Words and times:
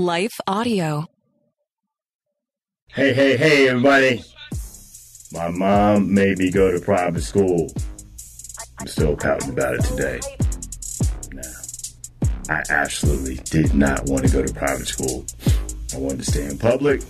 Life 0.00 0.40
Audio. 0.46 1.04
Hey, 2.88 3.12
hey, 3.12 3.36
hey, 3.36 3.68
everybody. 3.68 4.24
My 5.30 5.50
mom 5.50 6.14
made 6.14 6.38
me 6.38 6.50
go 6.50 6.72
to 6.72 6.80
private 6.80 7.20
school. 7.20 7.70
I'm 8.78 8.86
still 8.86 9.14
pouting 9.14 9.50
about 9.50 9.74
it 9.74 9.84
today. 9.84 10.20
I 12.48 12.62
absolutely 12.70 13.40
did 13.44 13.74
not 13.74 14.06
want 14.06 14.24
to 14.24 14.32
go 14.32 14.42
to 14.42 14.54
private 14.54 14.88
school. 14.88 15.26
I 15.94 15.98
wanted 15.98 16.20
to 16.20 16.30
stay 16.30 16.46
in 16.46 16.56
public. 16.56 17.02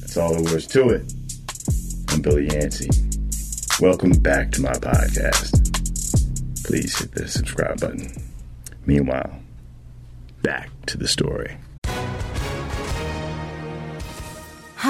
That's 0.00 0.16
all 0.16 0.32
there 0.32 0.54
was 0.54 0.66
to 0.68 0.88
it. 0.88 1.12
I'm 2.08 2.22
Billy 2.22 2.48
Yancey. 2.50 2.88
Welcome 3.78 4.12
back 4.12 4.52
to 4.52 4.62
my 4.62 4.72
podcast. 4.72 5.52
Please 6.64 6.98
hit 6.98 7.12
the 7.12 7.28
subscribe 7.28 7.78
button. 7.78 8.10
Meanwhile, 8.86 9.38
back 10.40 10.70
to 10.86 10.96
the 10.96 11.08
story. 11.08 11.58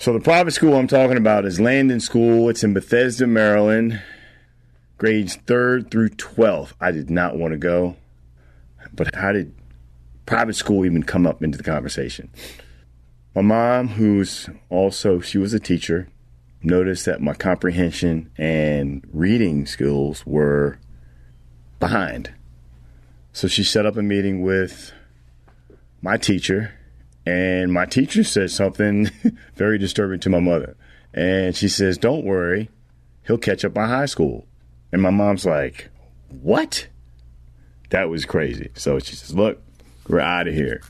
So 0.00 0.12
the 0.12 0.20
private 0.20 0.52
school 0.52 0.76
I'm 0.76 0.86
talking 0.86 1.16
about 1.16 1.44
is 1.44 1.58
Landon 1.58 1.98
School. 1.98 2.48
It's 2.48 2.62
in 2.62 2.72
Bethesda, 2.72 3.26
Maryland, 3.26 4.00
grades 4.96 5.36
3rd 5.38 5.90
through 5.90 6.10
12th. 6.10 6.72
I 6.80 6.92
did 6.92 7.10
not 7.10 7.36
want 7.36 7.50
to 7.50 7.58
go, 7.58 7.96
but 8.94 9.12
how 9.16 9.32
did 9.32 9.52
private 10.24 10.54
school 10.54 10.86
even 10.86 11.02
come 11.02 11.26
up 11.26 11.42
into 11.42 11.58
the 11.58 11.64
conversation? 11.64 12.30
My 13.34 13.42
mom, 13.42 13.88
who's 13.88 14.48
also 14.70 15.18
she 15.18 15.36
was 15.36 15.52
a 15.52 15.58
teacher, 15.58 16.06
noticed 16.62 17.04
that 17.06 17.20
my 17.20 17.34
comprehension 17.34 18.30
and 18.38 19.04
reading 19.12 19.66
skills 19.66 20.24
were 20.24 20.78
behind. 21.80 22.32
So 23.32 23.48
she 23.48 23.64
set 23.64 23.84
up 23.84 23.96
a 23.96 24.02
meeting 24.02 24.42
with 24.42 24.92
my 26.00 26.16
teacher 26.16 26.77
and 27.28 27.70
my 27.70 27.84
teacher 27.84 28.24
said 28.24 28.50
something 28.50 29.10
very 29.54 29.76
disturbing 29.76 30.18
to 30.20 30.30
my 30.30 30.40
mother. 30.40 30.76
And 31.12 31.54
she 31.54 31.68
says, 31.68 31.98
Don't 31.98 32.24
worry, 32.24 32.70
he'll 33.26 33.36
catch 33.36 33.66
up 33.66 33.74
by 33.74 33.86
high 33.86 34.06
school. 34.06 34.46
And 34.92 35.02
my 35.02 35.10
mom's 35.10 35.44
like, 35.44 35.90
What? 36.40 36.88
That 37.90 38.08
was 38.08 38.24
crazy. 38.24 38.70
So 38.74 38.98
she 38.98 39.14
says, 39.14 39.34
Look, 39.34 39.60
we're 40.08 40.20
out 40.20 40.48
of 40.48 40.54
here. 40.54 40.80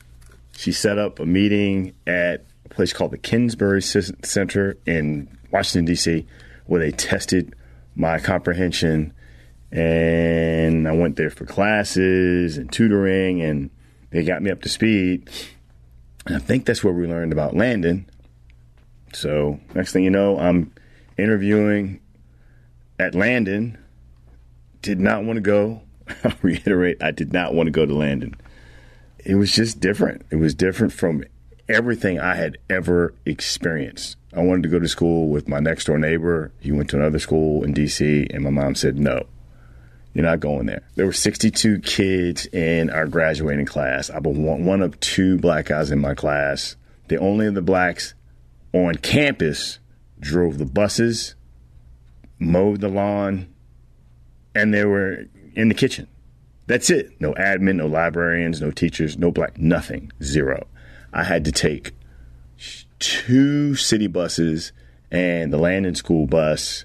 She 0.56 0.70
set 0.70 0.96
up 0.96 1.18
a 1.18 1.26
meeting 1.26 1.94
at 2.06 2.44
a 2.64 2.68
place 2.68 2.92
called 2.92 3.10
the 3.10 3.18
Kingsbury 3.18 3.82
Center 3.82 4.76
in 4.86 5.28
Washington, 5.50 5.86
D.C., 5.86 6.24
where 6.66 6.80
they 6.80 6.92
tested 6.92 7.56
my 7.96 8.20
comprehension. 8.20 9.12
And 9.72 10.86
I 10.86 10.92
went 10.92 11.16
there 11.16 11.30
for 11.30 11.46
classes 11.46 12.58
and 12.58 12.70
tutoring, 12.72 13.42
and 13.42 13.70
they 14.10 14.22
got 14.22 14.40
me 14.40 14.50
up 14.50 14.62
to 14.62 14.68
speed. 14.68 15.28
And 16.28 16.36
I 16.36 16.40
think 16.40 16.66
that's 16.66 16.84
where 16.84 16.92
we 16.92 17.06
learned 17.06 17.32
about 17.32 17.56
Landon. 17.56 18.06
So 19.14 19.58
next 19.74 19.92
thing 19.92 20.04
you 20.04 20.10
know, 20.10 20.38
I'm 20.38 20.72
interviewing 21.16 22.00
at 22.98 23.14
Landon. 23.14 23.78
Did 24.82 25.00
not 25.00 25.24
want 25.24 25.38
to 25.38 25.40
go. 25.40 25.80
I'll 26.24 26.34
reiterate, 26.42 27.02
I 27.02 27.12
did 27.12 27.32
not 27.32 27.54
want 27.54 27.66
to 27.66 27.70
go 27.70 27.86
to 27.86 27.94
Landon. 27.94 28.36
It 29.24 29.36
was 29.36 29.52
just 29.52 29.80
different. 29.80 30.26
It 30.30 30.36
was 30.36 30.54
different 30.54 30.92
from 30.92 31.24
everything 31.66 32.20
I 32.20 32.34
had 32.34 32.58
ever 32.68 33.14
experienced. 33.24 34.16
I 34.34 34.40
wanted 34.40 34.64
to 34.64 34.68
go 34.68 34.78
to 34.78 34.88
school 34.88 35.28
with 35.28 35.48
my 35.48 35.60
next 35.60 35.86
door 35.86 35.98
neighbor. 35.98 36.52
He 36.60 36.72
went 36.72 36.90
to 36.90 36.96
another 36.96 37.18
school 37.18 37.64
in 37.64 37.72
DC, 37.72 38.32
and 38.34 38.44
my 38.44 38.50
mom 38.50 38.74
said, 38.74 38.98
no, 38.98 39.26
you're 40.14 40.24
not 40.24 40.40
going 40.40 40.66
there. 40.66 40.82
There 40.96 41.06
were 41.06 41.12
62 41.12 41.80
kids 41.80 42.46
in 42.46 42.90
our 42.90 43.06
graduating 43.06 43.66
class. 43.66 44.10
I 44.10 44.18
was 44.18 44.36
one 44.36 44.82
of 44.82 44.98
two 45.00 45.38
black 45.38 45.66
guys 45.66 45.90
in 45.90 45.98
my 46.00 46.14
class. 46.14 46.76
The 47.08 47.18
only 47.18 47.46
of 47.46 47.54
the 47.54 47.62
blacks 47.62 48.14
on 48.72 48.96
campus 48.96 49.78
drove 50.20 50.58
the 50.58 50.66
buses, 50.66 51.34
mowed 52.38 52.80
the 52.80 52.88
lawn, 52.88 53.48
and 54.54 54.74
they 54.74 54.84
were 54.84 55.26
in 55.54 55.68
the 55.68 55.74
kitchen. 55.74 56.08
That's 56.66 56.90
it. 56.90 57.18
No 57.20 57.32
admin, 57.34 57.76
no 57.76 57.86
librarians, 57.86 58.60
no 58.60 58.70
teachers, 58.70 59.16
no 59.16 59.30
black, 59.30 59.58
nothing. 59.58 60.12
Zero. 60.22 60.66
I 61.12 61.24
had 61.24 61.44
to 61.46 61.52
take 61.52 61.92
two 62.98 63.74
city 63.74 64.06
buses 64.06 64.72
and 65.10 65.52
the 65.52 65.56
Landon 65.56 65.94
School 65.94 66.26
bus 66.26 66.84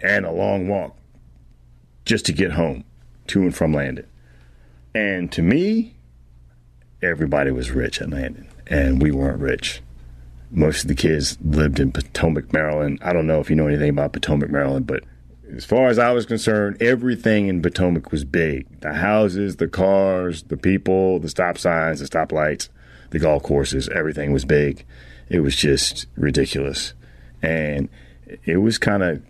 and 0.00 0.26
a 0.26 0.30
long 0.30 0.68
walk 0.68 0.96
just 2.06 2.24
to 2.26 2.32
get 2.32 2.52
home 2.52 2.84
to 3.26 3.42
and 3.42 3.54
from 3.54 3.74
Landon. 3.74 4.06
And 4.94 5.30
to 5.32 5.42
me, 5.42 5.96
everybody 7.02 7.50
was 7.50 7.70
rich 7.70 8.00
at 8.00 8.08
Landon, 8.08 8.48
and 8.66 9.02
we 9.02 9.10
weren't 9.10 9.40
rich. 9.40 9.82
Most 10.50 10.84
of 10.84 10.88
the 10.88 10.94
kids 10.94 11.36
lived 11.44 11.78
in 11.78 11.92
Potomac, 11.92 12.52
Maryland. 12.52 12.98
I 13.02 13.12
don't 13.12 13.26
know 13.26 13.40
if 13.40 13.50
you 13.50 13.56
know 13.56 13.66
anything 13.66 13.90
about 13.90 14.14
Potomac, 14.14 14.48
Maryland, 14.48 14.86
but 14.86 15.04
as 15.54 15.64
far 15.64 15.88
as 15.88 15.98
I 15.98 16.12
was 16.12 16.24
concerned, 16.24 16.80
everything 16.80 17.48
in 17.48 17.60
Potomac 17.62 18.10
was 18.10 18.24
big 18.24 18.80
the 18.80 18.94
houses, 18.94 19.56
the 19.56 19.68
cars, 19.68 20.44
the 20.44 20.56
people, 20.56 21.18
the 21.18 21.28
stop 21.28 21.58
signs, 21.58 22.00
the 22.00 22.06
stoplights, 22.06 22.68
the 23.10 23.18
golf 23.18 23.42
courses, 23.42 23.88
everything 23.90 24.32
was 24.32 24.44
big. 24.44 24.84
It 25.28 25.40
was 25.40 25.56
just 25.56 26.06
ridiculous. 26.16 26.94
And 27.42 27.88
it 28.44 28.58
was 28.58 28.78
kind 28.78 29.02
of, 29.02 29.22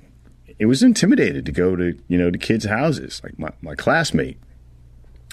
it 0.59 0.67
was 0.67 0.83
intimidated 0.83 1.47
to 1.47 1.53
go 1.53 1.77
to, 1.77 1.99
you 2.09 2.19
know, 2.19 2.31
to 2.31 2.39
kids' 2.39 2.65
houses. 2.65 3.21
Like 3.23 3.39
my, 3.39 3.51
my 3.61 3.75
classmate, 3.75 4.39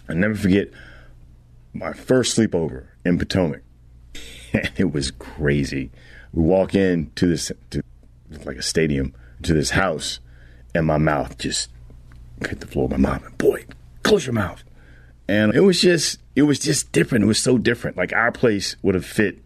I 0.10 0.14
never 0.14 0.36
forget 0.36 0.70
my 1.74 1.94
first 1.94 2.38
sleepover 2.38 2.88
in 3.06 3.18
Potomac. 3.18 3.62
And 4.56 4.70
it 4.78 4.94
was 4.94 5.10
crazy. 5.10 5.90
We 6.32 6.44
walk 6.44 6.76
in 6.76 7.10
to 7.16 7.26
this, 7.26 7.52
to, 7.72 7.84
like 8.46 8.58
a 8.58 8.62
stadium, 8.62 9.16
to 9.42 9.52
this 9.52 9.72
house 9.72 10.20
and 10.76 10.86
my 10.86 10.98
mouth 10.98 11.38
just 11.38 11.70
hit 12.48 12.60
the 12.60 12.68
floor. 12.68 12.90
My 12.90 12.98
mom, 12.98 13.24
and 13.24 13.38
boy, 13.38 13.66
close 14.04 14.26
your 14.26 14.34
mouth. 14.34 14.64
And 15.28 15.54
it 15.54 15.62
was 15.62 15.82
just, 15.82 16.20
it 16.36 16.44
was 16.44 16.60
just 16.60 16.92
different. 16.92 17.24
It 17.24 17.28
was 17.28 17.40
so 17.40 17.58
different. 17.58 17.98
Like 17.98 18.14
our 18.14 18.32
place 18.32 18.76
would 18.82 18.96
have 18.96 19.06
fit 19.06 19.40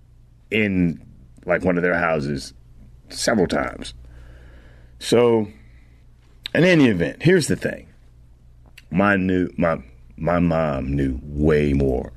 in 0.50 1.06
like 1.46 1.64
one 1.64 1.78
of 1.78 1.84
their 1.84 1.98
houses 1.98 2.54
several 3.10 3.48
times. 3.48 3.94
So, 5.00 5.48
in 6.54 6.64
any 6.64 6.88
event, 6.88 7.24
here's 7.24 7.48
the 7.48 7.56
thing. 7.56 7.88
My 8.90 9.16
new 9.16 9.50
my 9.58 9.82
my 10.16 10.40
mom 10.40 10.96
knew 10.96 11.20
way 11.24 11.74
more 11.74 12.12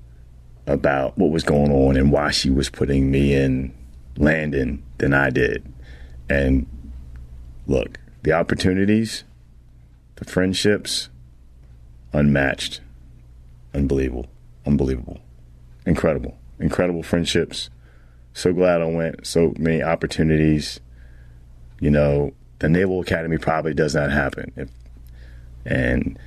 about 0.66 1.18
what 1.18 1.30
was 1.30 1.42
going 1.42 1.72
on 1.72 1.96
and 1.96 2.12
why 2.12 2.30
she 2.30 2.50
was 2.50 2.70
putting 2.70 3.10
me 3.10 3.34
in 3.34 3.74
Landon 4.16 4.82
than 4.98 5.12
I 5.12 5.30
did. 5.30 5.72
And 6.28 6.66
look, 7.66 7.98
the 8.22 8.32
opportunities, 8.32 9.24
the 10.16 10.24
friendships, 10.24 11.08
unmatched, 12.12 12.80
unbelievable, 13.74 14.26
unbelievable, 14.64 15.18
incredible, 15.86 16.38
incredible 16.58 17.02
friendships. 17.02 17.70
So 18.32 18.52
glad 18.52 18.80
I 18.80 18.86
went. 18.86 19.26
So 19.26 19.54
many 19.58 19.82
opportunities. 19.82 20.80
You 21.80 21.90
know, 21.90 22.32
the 22.60 22.68
Naval 22.68 23.00
Academy 23.00 23.38
probably 23.38 23.74
does 23.74 23.94
not 23.94 24.10
happen. 24.10 24.52
If, 24.56 24.68
and 25.64 26.18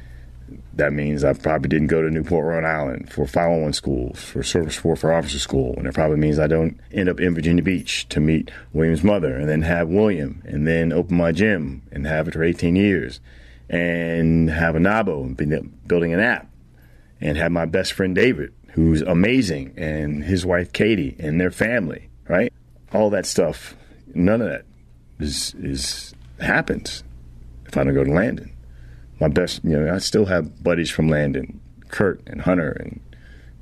that 0.73 0.93
means 0.93 1.23
I 1.23 1.33
probably 1.33 1.69
didn't 1.69 1.87
go 1.87 2.01
to 2.01 2.09
Newport, 2.09 2.45
Rhode 2.45 2.63
Island 2.63 3.11
for 3.11 3.25
501 3.25 3.73
schools, 3.73 4.21
for 4.21 4.43
service 4.43 4.79
corps 4.79 4.95
for 4.95 5.13
officer 5.13 5.39
school. 5.39 5.73
And 5.77 5.87
it 5.87 5.93
probably 5.93 6.17
means 6.17 6.39
I 6.39 6.47
don't 6.47 6.79
end 6.91 7.09
up 7.09 7.19
in 7.19 7.35
Virginia 7.35 7.63
Beach 7.63 8.07
to 8.09 8.19
meet 8.19 8.51
William's 8.73 9.03
mother 9.03 9.35
and 9.35 9.47
then 9.47 9.61
have 9.61 9.89
William 9.89 10.41
and 10.45 10.67
then 10.67 10.91
open 10.91 11.17
my 11.17 11.31
gym 11.31 11.83
and 11.91 12.05
have 12.05 12.27
it 12.27 12.33
for 12.33 12.43
18 12.43 12.75
years 12.75 13.19
and 13.69 14.49
have 14.49 14.75
ANABO 14.75 15.23
and 15.23 15.37
be 15.37 15.45
building 15.87 16.13
an 16.13 16.19
app 16.19 16.49
and 17.21 17.37
have 17.37 17.51
my 17.51 17.65
best 17.65 17.93
friend 17.93 18.13
David, 18.15 18.53
who's 18.71 19.01
amazing, 19.01 19.73
and 19.77 20.23
his 20.23 20.45
wife 20.45 20.73
Katie 20.73 21.15
and 21.19 21.39
their 21.39 21.51
family, 21.51 22.09
right? 22.27 22.51
All 22.91 23.09
that 23.11 23.25
stuff, 23.25 23.75
none 24.13 24.41
of 24.41 24.49
that 24.49 24.65
is, 25.19 25.55
is 25.55 26.13
happens 26.39 27.03
if 27.65 27.77
I 27.77 27.83
don't 27.83 27.93
go 27.93 28.03
to 28.03 28.11
Landon 28.11 28.53
my 29.23 29.29
best, 29.29 29.63
you 29.63 29.79
know, 29.79 29.93
I 29.93 29.99
still 29.99 30.25
have 30.25 30.61
buddies 30.61 30.89
from 30.89 31.07
Landon, 31.07 31.61
Kurt 31.87 32.21
and 32.27 32.41
Hunter 32.41 32.71
and 32.71 32.99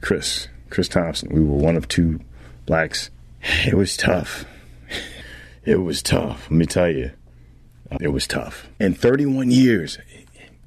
Chris, 0.02 0.48
Chris 0.72 0.88
Thompson. 0.88 1.30
We 1.32 1.40
were 1.42 1.56
one 1.56 1.76
of 1.76 1.88
two 1.88 2.20
blacks. 2.66 3.10
It 3.66 3.76
was 3.76 3.96
tough. 3.96 4.46
It 5.64 5.76
was 5.76 6.02
tough. 6.02 6.50
Let 6.50 6.58
me 6.58 6.66
tell 6.66 6.90
you, 6.90 7.12
uh, 7.92 7.98
it 8.02 8.08
was 8.08 8.26
tough. 8.26 8.68
And 8.80 8.98
31 8.98 9.52
years, 9.52 10.00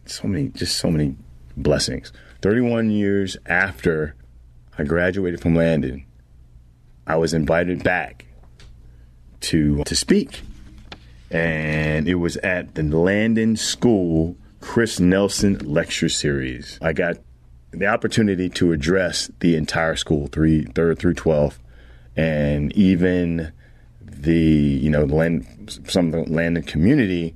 so 0.06 0.28
many, 0.28 0.50
just 0.50 0.78
so 0.78 0.88
many 0.88 1.16
blessings. 1.56 2.12
31 2.42 2.90
years 2.90 3.36
after 3.44 4.14
I 4.78 4.84
graduated 4.84 5.40
from 5.40 5.56
Landon, 5.56 6.04
I 7.08 7.16
was 7.16 7.34
invited 7.34 7.82
back 7.82 8.26
to 9.40 9.80
uh, 9.80 9.84
to 9.84 9.96
speak, 9.96 10.42
and 11.34 12.08
it 12.08 12.14
was 12.14 12.36
at 12.38 12.76
the 12.76 12.84
Landon 12.84 13.56
School 13.56 14.36
Chris 14.60 15.00
Nelson 15.00 15.58
lecture 15.58 16.08
series. 16.08 16.78
I 16.81 16.92
got 16.92 17.16
the 17.72 17.86
opportunity 17.86 18.48
to 18.50 18.70
address 18.70 19.31
the 19.40 19.56
entire 19.56 19.96
school, 19.96 20.28
three, 20.28 20.64
third 20.64 21.00
through 21.00 21.14
12th, 21.14 21.58
and 22.16 22.72
even 22.75 23.52
the, 24.00 24.32
you 24.32 24.88
know, 24.88 25.04
land, 25.04 25.81
some 25.88 26.06
of 26.06 26.12
the 26.12 26.32
Landon 26.32 26.62
community 26.62 27.34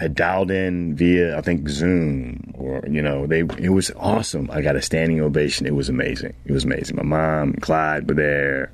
had 0.00 0.14
dialed 0.14 0.50
in 0.50 0.96
via, 0.96 1.36
I 1.36 1.42
think, 1.42 1.68
Zoom 1.68 2.54
or, 2.56 2.82
you 2.88 3.02
know, 3.02 3.26
they, 3.26 3.40
it 3.40 3.72
was 3.74 3.90
awesome. 3.96 4.50
I 4.50 4.62
got 4.62 4.74
a 4.74 4.80
standing 4.80 5.20
ovation. 5.20 5.66
It 5.66 5.74
was 5.74 5.90
amazing. 5.90 6.34
It 6.46 6.52
was 6.52 6.64
amazing. 6.64 6.96
My 6.96 7.02
mom, 7.02 7.52
Clyde 7.54 8.08
were 8.08 8.14
there. 8.14 8.72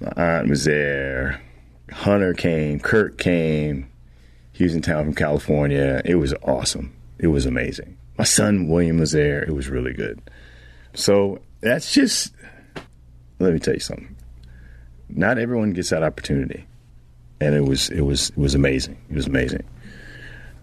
My 0.00 0.12
aunt 0.16 0.48
was 0.48 0.64
there. 0.64 1.40
Hunter 1.90 2.34
came. 2.34 2.80
Kirk 2.80 3.18
came. 3.18 3.90
He 4.52 4.64
was 4.64 4.74
in 4.74 4.82
town 4.82 5.04
from 5.04 5.14
California. 5.14 6.00
It 6.04 6.16
was 6.16 6.34
awesome. 6.42 6.94
It 7.18 7.28
was 7.28 7.46
amazing. 7.46 7.96
My 8.18 8.24
son 8.24 8.68
William 8.68 8.98
was 8.98 9.12
there. 9.12 9.42
It 9.42 9.54
was 9.54 9.68
really 9.68 9.92
good. 9.92 10.20
So 10.94 11.40
that's 11.60 11.92
just, 11.92 12.32
let 13.38 13.52
me 13.52 13.58
tell 13.58 13.74
you 13.74 13.80
something. 13.80 14.16
Not 15.08 15.38
everyone 15.38 15.72
gets 15.72 15.90
that 15.90 16.02
opportunity, 16.02 16.66
and 17.40 17.54
it 17.54 17.60
was 17.60 17.90
it 17.90 18.00
was 18.00 18.30
it 18.30 18.38
was 18.38 18.54
amazing. 18.56 18.98
It 19.08 19.14
was 19.14 19.26
amazing. 19.26 19.62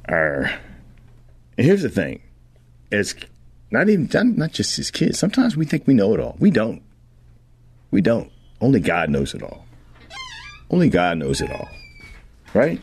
Our, 0.10 0.52
and 1.58 1.66
here's 1.66 1.82
the 1.82 1.90
thing: 1.90 2.22
as 2.92 3.16
not 3.72 3.88
even 3.90 4.10
not 4.36 4.52
just 4.52 4.78
as 4.80 4.92
kids. 4.92 5.18
Sometimes 5.18 5.56
we 5.56 5.66
think 5.66 5.88
we 5.88 5.94
know 5.94 6.14
it 6.14 6.20
all. 6.20 6.36
We 6.40 6.52
don't. 6.52 6.84
We 7.90 8.02
don't. 8.02 8.32
Only 8.60 8.82
God 8.82 9.10
knows 9.10 9.34
it 9.34 9.44
all. 9.44 9.66
Only 10.74 10.90
God 10.90 11.20
knows 11.20 11.40
it 11.40 11.52
all. 11.52 11.70
Right? 12.56 12.82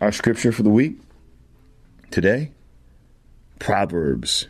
Our 0.00 0.12
scripture 0.12 0.52
for 0.52 0.62
the 0.62 0.70
week 0.70 1.00
today 2.12 2.52
Proverbs 3.58 4.46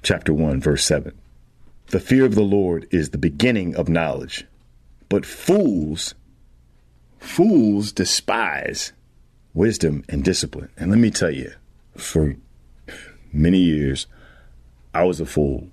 chapter 0.00 0.32
1, 0.32 0.60
verse 0.60 0.84
7. 0.84 1.18
The 1.88 1.98
fear 1.98 2.24
of 2.24 2.36
the 2.36 2.44
Lord 2.44 2.86
is 2.92 3.10
the 3.10 3.18
beginning 3.18 3.74
of 3.74 3.88
knowledge, 3.88 4.46
but 5.08 5.26
fools, 5.26 6.14
fools 7.18 7.90
despise 7.90 8.92
wisdom 9.52 10.04
and 10.08 10.22
discipline. 10.22 10.70
And 10.76 10.92
let 10.92 11.00
me 11.00 11.10
tell 11.10 11.32
you, 11.32 11.54
for 11.96 12.36
many 13.32 13.58
years, 13.58 14.06
I 14.94 15.02
was 15.02 15.18
a 15.18 15.26
fool. 15.26 15.66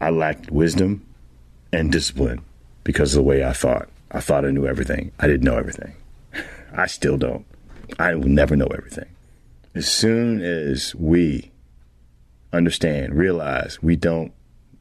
I 0.00 0.10
lacked 0.10 0.50
wisdom 0.50 1.06
and 1.72 1.92
discipline 1.92 2.40
because 2.82 3.14
of 3.14 3.18
the 3.18 3.28
way 3.28 3.44
I 3.44 3.52
thought. 3.52 3.88
I 4.12 4.20
thought 4.20 4.44
I 4.44 4.50
knew 4.50 4.66
everything. 4.66 5.10
I 5.18 5.26
didn't 5.26 5.44
know 5.44 5.56
everything. 5.56 5.94
I 6.72 6.86
still 6.86 7.16
don't. 7.16 7.46
I 7.98 8.14
will 8.14 8.28
never 8.28 8.56
know 8.56 8.66
everything. 8.66 9.08
As 9.74 9.88
soon 9.88 10.42
as 10.42 10.94
we 10.94 11.50
understand, 12.52 13.14
realize 13.14 13.82
we 13.82 13.96
don't 13.96 14.32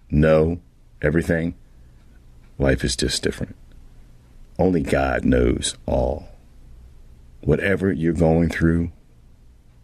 know 0.10 0.60
everything, 1.02 1.56
life 2.58 2.84
is 2.84 2.96
just 2.96 3.24
different. 3.24 3.56
Only 4.60 4.82
God 4.82 5.24
knows 5.24 5.76
all. 5.86 6.28
Whatever 7.42 7.92
you're 7.92 8.14
going 8.14 8.50
through, 8.50 8.92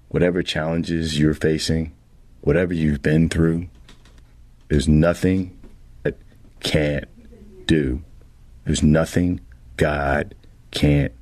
whatever 0.09 0.43
challenges 0.43 1.17
you're 1.17 1.33
facing, 1.33 1.93
whatever 2.41 2.73
you've 2.73 3.01
been 3.01 3.29
through, 3.29 3.67
there's 4.67 4.87
nothing 4.87 5.57
that 6.03 6.17
can't 6.59 7.05
do. 7.65 8.03
There's 8.67 8.83
nothing 8.83 9.39
God 9.77 10.35
can't 10.71 11.13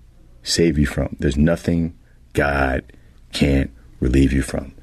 save 0.42 0.80
you 0.80 0.88
from. 0.88 1.16
There's 1.20 1.38
nothing 1.38 1.96
God 2.34 2.92
can't 3.34 3.70
relieve 4.00 4.34
you 4.34 4.42
from. 4.42 4.74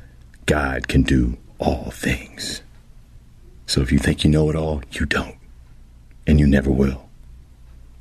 God 0.47 0.87
can 0.87 1.03
do 1.03 1.39
all 1.59 1.91
things. 1.91 2.63
So 3.67 3.81
if 3.81 3.91
you 3.91 3.99
think 3.99 4.23
you 4.23 4.31
know 4.31 4.49
it 4.49 4.55
all, 4.55 4.81
you 4.93 5.07
don't. 5.07 5.35
And 6.25 6.39
you 6.39 6.47
never 6.47 6.71
will. 6.71 7.09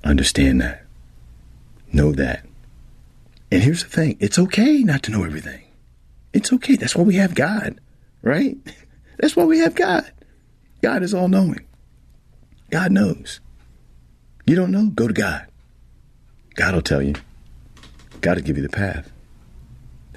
Understand 0.04 0.62
that. 0.62 0.86
Know 1.92 2.12
that. 2.12 2.46
And 3.52 3.64
here's 3.64 3.84
the 3.84 3.90
thing 3.90 4.16
it's 4.20 4.38
okay 4.38 4.84
not 4.84 5.02
to 5.04 5.12
know 5.12 5.24
everything. 5.24 5.64
It's 6.34 6.54
okay. 6.54 6.76
That's 6.76 6.96
why 6.96 7.04
we 7.04 7.16
have 7.16 7.34
God, 7.34 7.82
right? 8.22 8.58
That's 9.18 9.36
why 9.36 9.46
we 9.46 9.58
have 9.58 9.74
God. 9.74 10.12
God 10.84 11.02
is 11.02 11.16
all 11.16 11.30
knowing. 11.30 11.66
God 12.70 12.92
knows. 12.92 13.40
You 14.46 14.56
don't 14.56 14.72
know? 14.72 14.88
Go 14.88 15.08
to 15.08 15.14
God. 15.14 15.46
God 16.56 16.74
will 16.74 16.82
tell 16.82 17.02
you. 17.02 17.16
God 18.22 18.38
will 18.38 18.44
give 18.44 18.58
you 18.58 18.64
the 18.64 18.70
path. 18.70 19.12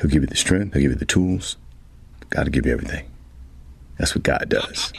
He'll 0.00 0.10
give 0.10 0.22
you 0.22 0.28
the 0.28 0.36
strength. 0.36 0.74
He'll 0.74 0.82
give 0.82 0.92
you 0.92 0.98
the 0.98 1.04
tools. 1.04 1.56
God 2.30 2.46
will 2.46 2.52
give 2.52 2.66
you 2.66 2.72
everything. 2.72 3.08
That's 3.98 4.14
what 4.14 4.24
God 4.24 4.46
does. 4.48 4.92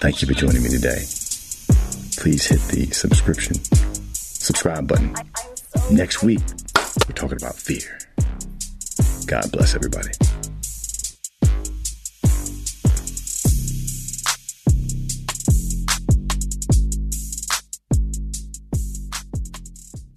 Thank 0.00 0.20
you 0.20 0.28
for 0.28 0.34
joining 0.34 0.62
me 0.62 0.68
today. 0.68 1.04
Please 2.18 2.46
hit 2.46 2.60
the 2.72 2.88
subscription, 2.92 3.54
subscribe 4.14 4.88
button. 4.88 5.14
Next 5.90 6.22
week, 6.22 6.40
we're 7.06 7.14
talking 7.14 7.36
about 7.36 7.54
fear. 7.54 7.98
God 9.26 9.52
bless 9.52 9.74
everybody. 9.74 10.10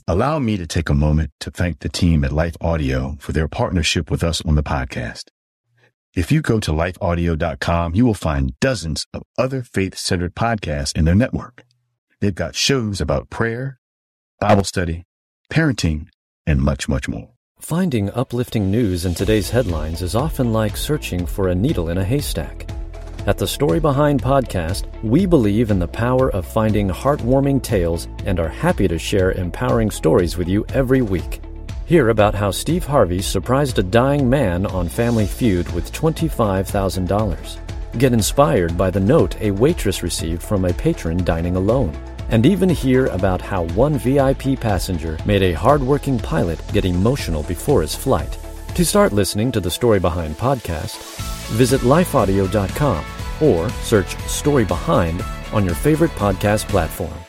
Allow 0.10 0.40
me 0.40 0.58
to 0.58 0.66
take 0.66 0.90
a 0.90 0.96
moment 0.96 1.34
to 1.40 1.52
thank 1.52 1.82
the 1.82 1.88
team 1.88 2.24
at 2.24 2.32
Life 2.32 2.56
Audio 2.62 3.16
for 3.20 3.32
their 3.32 3.48
partnership 3.48 4.10
with 4.10 4.24
us 4.24 4.44
on 4.44 4.56
the 4.56 4.64
podcast. 4.64 5.26
If 6.16 6.32
you 6.32 6.42
go 6.42 6.60
to 6.62 6.72
lifeaudio.com, 6.72 7.94
you 7.94 8.08
will 8.08 8.16
find 8.16 8.60
dozens 8.60 9.06
of 9.14 9.22
other 9.38 9.62
faith 9.62 9.96
centered 9.96 10.34
podcasts 10.34 10.98
in 10.98 11.06
their 11.06 11.14
network. 11.14 11.64
They've 12.22 12.34
got 12.34 12.56
shows 12.56 13.00
about 13.00 13.30
prayer, 13.30 13.78
Bible 14.40 14.64
study, 14.64 15.04
parenting, 15.52 16.08
and 16.48 16.60
much, 16.60 16.90
much 16.90 17.08
more. 17.08 17.30
Finding 17.60 18.10
uplifting 18.10 18.72
news 18.72 19.06
in 19.06 19.14
today's 19.14 19.52
headlines 19.52 20.02
is 20.02 20.16
often 20.16 20.52
like 20.52 20.76
searching 20.76 21.28
for 21.28 21.50
a 21.50 21.54
needle 21.54 21.88
in 21.88 22.00
a 22.00 22.04
haystack. 22.04 22.68
At 23.28 23.38
the 23.38 23.46
Story 23.46 23.82
Behind 23.82 24.22
podcast, 24.22 24.86
we 25.04 25.26
believe 25.26 25.72
in 25.72 25.80
the 25.80 25.88
power 25.88 26.32
of 26.32 26.48
finding 26.48 26.90
heartwarming 26.90 27.62
tales 27.62 28.08
and 28.26 28.40
are 28.40 28.48
happy 28.48 28.88
to 28.88 28.98
share 28.98 29.34
empowering 29.34 29.92
stories 29.92 30.38
with 30.38 30.48
you 30.48 30.66
every 30.70 31.02
week. 31.02 31.42
Hear 31.86 32.10
about 32.10 32.34
how 32.34 32.50
Steve 32.50 32.86
Harvey 32.86 33.22
surprised 33.22 33.78
a 33.78 33.84
dying 33.84 34.30
man 34.30 34.66
on 34.66 34.88
Family 34.88 35.28
Feud 35.28 35.70
with 35.74 35.92
$25,000. 35.92 38.00
Get 38.00 38.14
inspired 38.14 38.78
by 38.78 38.90
the 38.90 39.02
note 39.02 39.40
a 39.42 39.52
waitress 39.52 40.02
received 40.02 40.42
from 40.42 40.64
a 40.64 40.74
patron 40.74 41.24
dining 41.26 41.58
alone. 41.58 41.94
And 42.30 42.46
even 42.46 42.70
hear 42.70 43.08
about 43.08 43.42
how 43.42 43.64
one 43.70 43.98
VIP 43.98 44.58
passenger 44.60 45.18
made 45.26 45.44
a 45.44 45.54
hardworking 45.54 46.20
pilot 46.20 46.62
get 46.72 46.86
emotional 46.86 47.44
before 47.44 47.82
his 47.82 47.96
flight. 47.96 48.38
To 48.76 48.86
start 48.86 49.12
listening 49.12 49.52
to 49.52 49.60
the 49.60 49.72
Story 49.72 50.00
Behind 50.00 50.38
podcast, 50.38 51.09
Visit 51.52 51.82
lifeaudio.com 51.82 53.06
or 53.42 53.70
search 53.70 54.18
Story 54.28 54.66
Behind 54.66 55.24
on 55.54 55.66
your 55.66 55.76
favorite 55.76 56.12
podcast 56.12 56.68
platform. 56.68 57.29